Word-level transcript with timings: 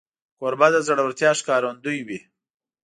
کوربه 0.37 0.67
د 0.73 0.75
زړورتیا 0.87 1.31
ښکارندوی 1.39 1.99
وي. 2.07 2.19